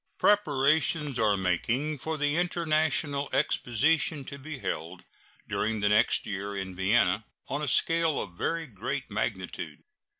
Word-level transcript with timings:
Preparations 0.17 1.19
are 1.19 1.37
making 1.37 1.99
for 1.99 2.17
the 2.17 2.35
international 2.35 3.29
exposition 3.31 4.25
to 4.25 4.39
be 4.39 4.57
held 4.57 5.03
during 5.47 5.79
the 5.79 5.89
next 5.89 6.25
year 6.25 6.57
in 6.57 6.75
Vienna, 6.75 7.23
on 7.47 7.61
a 7.61 7.67
scale 7.67 8.19
of 8.19 8.31
very 8.33 8.65
great 8.65 9.11
magnitude. 9.11 9.83